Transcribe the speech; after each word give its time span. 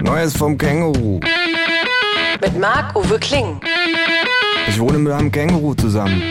Neues 0.00 0.36
vom 0.36 0.58
Känguru. 0.58 1.20
Mit 2.40 2.58
Marc-Uwe 2.58 3.18
Kling. 3.18 3.60
Ich 4.68 4.78
wohne 4.78 4.98
mit 4.98 5.12
einem 5.12 5.30
Känguru 5.30 5.74
zusammen. 5.74 6.22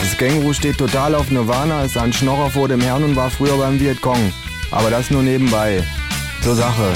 Das 0.00 0.16
Känguru 0.16 0.52
steht 0.52 0.78
total 0.78 1.14
auf 1.14 1.30
Nirvana, 1.30 1.84
ist 1.84 1.96
ein 1.96 2.12
Schnorrer 2.12 2.50
vor 2.50 2.68
dem 2.68 2.80
Herrn 2.80 3.02
und 3.04 3.16
war 3.16 3.30
früher 3.30 3.56
beim 3.56 3.78
Vietcong. 3.80 4.32
Aber 4.70 4.90
das 4.90 5.10
nur 5.10 5.22
nebenbei. 5.22 5.82
Zur 6.42 6.54
Sache. 6.54 6.92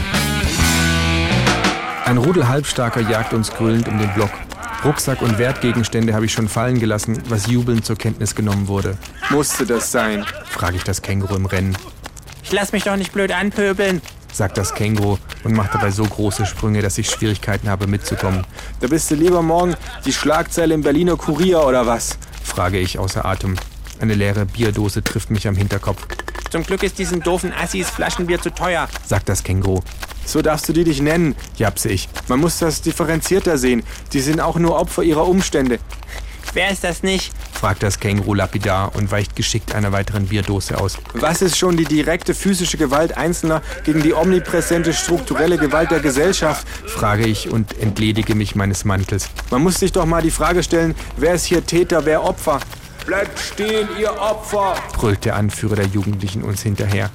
Ein 2.05 2.19
Rudel 2.19 2.47
Halbstarker 2.47 3.01
jagt 3.01 3.33
uns 3.33 3.51
grüllend 3.51 3.89
um 3.89 3.99
den 3.99 4.13
Block. 4.15 4.31
Rucksack 4.85 5.23
und 5.23 5.39
Wertgegenstände 5.39 6.15
habe 6.15 6.27
ich 6.27 6.33
schon 6.33 6.49
fallen 6.49 6.79
gelassen, 6.79 7.21
was 7.29 7.49
jubelnd 7.49 7.85
zur 7.85 7.97
Kenntnis 7.97 8.35
genommen 8.35 8.69
wurde. 8.69 8.97
Musste 9.31 9.67
das 9.67 9.91
sein? 9.91 10.25
frage 10.49 10.77
ich 10.77 10.85
das 10.85 11.03
Känguru 11.03 11.35
im 11.35 11.47
Rennen. 11.47 11.77
Ich 12.45 12.53
lass 12.53 12.71
mich 12.71 12.85
doch 12.85 12.97
nicht 12.97 13.13
blöd 13.13 13.33
anpöbeln, 13.33 14.01
sagt 14.37 14.59
das 14.59 14.75
Känguru 14.75 15.19
und 15.45 15.55
macht 15.55 15.75
dabei 15.75 15.91
so 15.91 16.05
große 16.05 16.47
Sprünge, 16.47 16.83
dass 16.83 16.99
ich 16.99 17.11
Schwierigkeiten 17.11 17.69
habe 17.69 17.87
mitzukommen. 17.87 18.45
Da 18.81 18.89
bist 18.89 19.11
du 19.11 19.15
lieber 19.15 19.43
morgen 19.43 19.75
die 20.05 20.13
Schlagzeile 20.13 20.75
im 20.75 20.83
Berliner 20.83 21.17
Kurier 21.17 21.65
oder 21.65 21.87
was? 21.87 22.19
frage 22.43 22.79
ich 22.79 22.99
außer 22.99 23.25
Atem. 23.25 23.57
Eine 24.01 24.15
leere 24.15 24.47
Bierdose 24.47 25.03
trifft 25.03 25.31
mich 25.31 25.49
am 25.49 25.57
Hinterkopf. 25.57 26.07
Zum 26.51 26.63
Glück 26.63 26.83
ist 26.83 26.99
diesen 26.99 27.21
doofen 27.21 27.53
Assis 27.53 27.91
Flaschenbier 27.91 28.41
zu 28.41 28.51
teuer, 28.51 28.89
sagt 29.05 29.29
das 29.29 29.43
Känguru. 29.43 29.81
So 30.25 30.43
darfst 30.43 30.69
du 30.69 30.73
die 30.73 30.85
dich 30.85 31.01
nennen, 31.01 31.37
japse 31.57 31.89
ich. 31.89 32.09
Man 32.29 32.41
muss 32.41 32.59
das 32.59 32.83
differenzierter 32.83 33.59
sehen. 33.59 33.85
Die 34.13 34.21
sind 34.21 34.41
auch 34.41 34.59
nur 34.59 34.77
Opfer 34.79 35.03
ihrer 35.03 35.27
Umstände. 35.27 35.79
Wer 36.53 36.71
ist 36.71 36.85
das 36.85 37.03
nicht? 37.03 37.33
fragt 37.53 37.83
das 37.83 38.01
Känguru 38.01 38.35
lapidar 38.35 38.95
und 38.95 39.11
weicht 39.11 39.35
geschickt 39.37 39.75
einer 39.75 39.93
weiteren 39.93 40.27
Bierdose 40.27 40.79
aus. 40.79 40.99
Was 41.15 41.43
ist 41.43 41.57
schon 41.57 41.77
die 41.77 41.85
direkte 41.85 42.35
physische 42.35 42.77
Gewalt 42.77 43.17
Einzelner 43.17 43.63
gegen 43.85 44.03
die 44.03 44.13
omnipräsente 44.15 44.93
strukturelle 44.93 45.59
Gewalt 45.59 45.91
der 45.91 46.01
Gesellschaft? 46.01 46.67
frage 46.87 47.27
ich 47.27 47.51
und 47.51 47.79
entledige 47.79 48.35
mich 48.35 48.55
meines 48.55 48.85
Mantels. 48.85 49.29
Man 49.51 49.63
muss 49.63 49.77
sich 49.77 49.93
doch 49.93 50.07
mal 50.07 50.23
die 50.23 50.31
Frage 50.31 50.63
stellen, 50.63 50.95
wer 51.17 51.35
ist 51.35 51.47
hier 51.47 51.65
Täter, 51.65 52.05
wer 52.05 52.23
Opfer? 52.23 52.61
Bleibt 53.07 53.39
stehen, 53.39 53.89
ihr 53.99 54.13
Opfer! 54.21 54.75
brüllt 54.95 55.25
der 55.25 55.37
Anführer 55.37 55.77
der 55.77 55.87
Jugendlichen 55.87 56.43
uns 56.43 56.63
hinterher. 56.63 57.11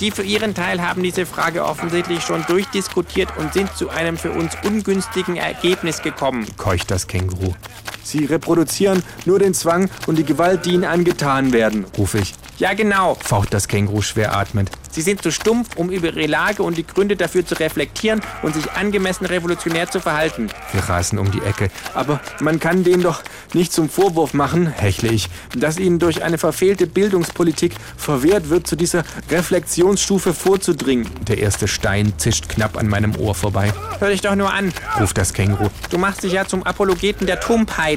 Die 0.00 0.10
für 0.10 0.22
ihren 0.22 0.54
Teil 0.54 0.82
haben 0.82 1.02
diese 1.02 1.26
Frage 1.26 1.64
offensichtlich 1.64 2.22
schon 2.22 2.44
durchdiskutiert 2.46 3.28
und 3.38 3.52
sind 3.52 3.76
zu 3.76 3.90
einem 3.90 4.16
für 4.16 4.32
uns 4.32 4.56
ungünstigen 4.64 5.36
Ergebnis 5.36 6.02
gekommen, 6.02 6.46
keucht 6.56 6.90
das 6.90 7.06
Känguru. 7.06 7.54
Sie 8.02 8.24
reproduzieren 8.24 9.02
nur 9.24 9.38
den 9.38 9.54
Zwang 9.54 9.88
und 10.06 10.16
die 10.16 10.24
Gewalt, 10.24 10.66
die 10.66 10.72
ihnen 10.72 10.84
angetan 10.84 11.52
werden, 11.52 11.84
rufe 11.96 12.18
ich. 12.18 12.34
Ja, 12.58 12.74
genau, 12.74 13.16
faucht 13.20 13.52
das 13.54 13.66
Känguru 13.66 14.02
schwer 14.02 14.36
atmend. 14.36 14.70
Sie 14.92 15.00
sind 15.00 15.22
zu 15.22 15.32
stumpf, 15.32 15.76
um 15.76 15.90
über 15.90 16.08
ihre 16.08 16.26
Lage 16.26 16.62
und 16.62 16.76
die 16.76 16.86
Gründe 16.86 17.16
dafür 17.16 17.46
zu 17.46 17.58
reflektieren 17.58 18.20
und 18.42 18.54
sich 18.54 18.70
angemessen 18.72 19.24
revolutionär 19.24 19.90
zu 19.90 20.00
verhalten. 20.00 20.50
Wir 20.72 20.82
rasen 20.82 21.18
um 21.18 21.30
die 21.30 21.40
Ecke. 21.40 21.70
Aber 21.94 22.20
man 22.40 22.60
kann 22.60 22.84
denen 22.84 23.02
doch 23.02 23.22
nicht 23.54 23.72
zum 23.72 23.88
Vorwurf 23.88 24.34
machen, 24.34 24.66
hechle 24.66 25.10
ich, 25.10 25.30
dass 25.56 25.78
ihnen 25.78 25.98
durch 25.98 26.22
eine 26.22 26.36
verfehlte 26.36 26.86
Bildungspolitik 26.86 27.74
verwehrt 27.96 28.50
wird, 28.50 28.66
zu 28.66 28.76
dieser 28.76 29.02
Reflexionsstufe 29.30 30.34
vorzudringen. 30.34 31.08
Der 31.26 31.38
erste 31.38 31.68
Stein 31.68 32.12
zischt 32.18 32.50
knapp 32.50 32.76
an 32.76 32.86
meinem 32.86 33.16
Ohr 33.16 33.34
vorbei. 33.34 33.72
Hör 33.98 34.10
dich 34.10 34.20
doch 34.20 34.34
nur 34.34 34.52
an, 34.52 34.72
ruft 35.00 35.16
das 35.16 35.32
Känguru. 35.32 35.70
Du 35.88 35.96
machst 35.96 36.22
dich 36.22 36.32
ja 36.32 36.46
zum 36.46 36.64
Apologeten 36.64 37.26
der 37.26 37.40
Tumpheit. 37.40 37.91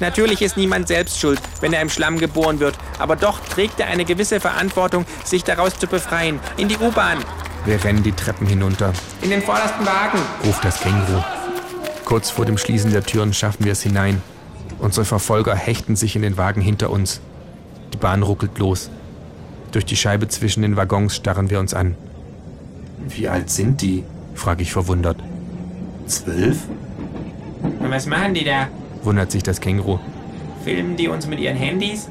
Natürlich 0.00 0.42
ist 0.42 0.56
niemand 0.56 0.88
selbst 0.88 1.18
schuld, 1.18 1.40
wenn 1.60 1.72
er 1.72 1.82
im 1.82 1.88
Schlamm 1.88 2.18
geboren 2.18 2.60
wird, 2.60 2.76
aber 2.98 3.16
doch 3.16 3.40
trägt 3.40 3.80
er 3.80 3.86
eine 3.86 4.04
gewisse 4.04 4.40
Verantwortung, 4.40 5.04
sich 5.24 5.44
daraus 5.44 5.78
zu 5.78 5.86
befreien. 5.86 6.40
In 6.56 6.68
die 6.68 6.76
U-Bahn. 6.76 7.18
Wir 7.64 7.82
rennen 7.82 8.02
die 8.02 8.12
Treppen 8.12 8.46
hinunter. 8.46 8.92
In 9.22 9.30
den 9.30 9.42
vordersten 9.42 9.86
Wagen, 9.86 10.18
ruft 10.44 10.64
das 10.64 10.80
Känguru. 10.80 11.22
Kurz 12.04 12.28
vor 12.30 12.44
dem 12.44 12.58
Schließen 12.58 12.92
der 12.92 13.04
Türen 13.04 13.32
schaffen 13.32 13.64
wir 13.64 13.72
es 13.72 13.82
hinein. 13.82 14.22
Unsere 14.78 15.06
Verfolger 15.06 15.54
hechten 15.54 15.96
sich 15.96 16.16
in 16.16 16.22
den 16.22 16.36
Wagen 16.36 16.60
hinter 16.60 16.90
uns. 16.90 17.20
Die 17.92 17.96
Bahn 17.96 18.22
ruckelt 18.22 18.58
los. 18.58 18.90
Durch 19.72 19.86
die 19.86 19.96
Scheibe 19.96 20.28
zwischen 20.28 20.62
den 20.62 20.76
Waggons 20.76 21.16
starren 21.16 21.48
wir 21.48 21.60
uns 21.60 21.72
an. 21.72 21.96
Wie 23.08 23.28
alt 23.28 23.50
sind 23.50 23.80
die? 23.80 24.04
frage 24.34 24.62
ich 24.62 24.72
verwundert. 24.72 25.16
Zwölf? 26.06 26.58
Und 27.62 27.90
was 27.90 28.06
machen 28.06 28.34
die 28.34 28.44
da? 28.44 28.68
Wundert 29.04 29.30
sich 29.30 29.42
das 29.42 29.60
Känguru. 29.60 29.98
Filmen 30.64 30.96
die 30.96 31.08
uns 31.08 31.26
mit 31.26 31.40
ihren 31.40 31.56
Handys? 31.56 32.08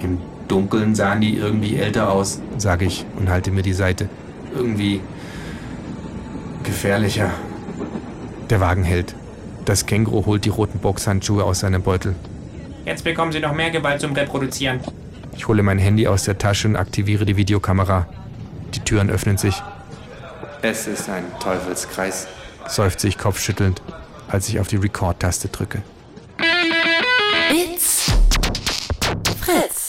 Im 0.00 0.18
Dunkeln 0.48 0.94
sahen 0.94 1.20
die 1.20 1.36
irgendwie 1.36 1.76
älter 1.76 2.10
aus, 2.10 2.40
sage 2.58 2.84
ich 2.84 3.04
und 3.18 3.28
halte 3.28 3.50
mir 3.50 3.62
die 3.62 3.72
Seite. 3.72 4.08
Irgendwie 4.54 5.00
gefährlicher. 6.62 7.30
Der 8.50 8.60
Wagen 8.60 8.84
hält. 8.84 9.14
Das 9.64 9.86
Känguru 9.86 10.26
holt 10.26 10.44
die 10.44 10.50
roten 10.50 10.78
Boxhandschuhe 10.78 11.44
aus 11.44 11.60
seinem 11.60 11.82
Beutel. 11.82 12.14
Jetzt 12.84 13.02
bekommen 13.02 13.32
sie 13.32 13.40
noch 13.40 13.52
mehr 13.52 13.70
Gewalt 13.70 14.00
zum 14.00 14.12
Reproduzieren. 14.12 14.80
Ich 15.36 15.48
hole 15.48 15.62
mein 15.62 15.78
Handy 15.78 16.06
aus 16.06 16.22
der 16.24 16.38
Tasche 16.38 16.68
und 16.68 16.76
aktiviere 16.76 17.26
die 17.26 17.36
Videokamera. 17.36 18.06
Die 18.74 18.80
Türen 18.80 19.10
öffnen 19.10 19.38
sich. 19.38 19.60
Es 20.62 20.86
ist 20.86 21.08
ein 21.08 21.24
Teufelskreis, 21.40 22.28
seufzt 22.66 23.00
sich 23.00 23.18
kopfschüttelnd 23.18 23.82
als 24.28 24.48
ich 24.48 24.60
auf 24.60 24.68
die 24.68 24.76
Rekord-Taste 24.76 25.48
drücke. 25.48 25.82
It's 27.50 28.10
Fritz. 29.40 29.85